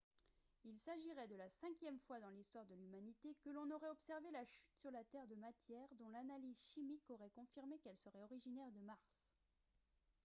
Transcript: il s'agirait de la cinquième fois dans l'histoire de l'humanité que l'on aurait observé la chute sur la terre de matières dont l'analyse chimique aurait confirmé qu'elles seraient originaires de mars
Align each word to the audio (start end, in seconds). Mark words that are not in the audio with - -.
il 0.63 0.79
s'agirait 0.79 1.27
de 1.27 1.35
la 1.35 1.47
cinquième 1.47 1.99
fois 1.99 2.19
dans 2.19 2.31
l'histoire 2.31 2.65
de 2.65 2.73
l'humanité 2.73 3.37
que 3.43 3.51
l'on 3.51 3.69
aurait 3.69 3.89
observé 3.91 4.31
la 4.31 4.43
chute 4.45 4.73
sur 4.79 4.89
la 4.89 5.03
terre 5.03 5.27
de 5.27 5.35
matières 5.35 5.93
dont 5.99 6.09
l'analyse 6.09 6.57
chimique 6.73 7.07
aurait 7.11 7.29
confirmé 7.29 7.77
qu'elles 7.77 7.99
seraient 7.99 8.23
originaires 8.23 8.71
de 8.71 8.81
mars 8.81 9.29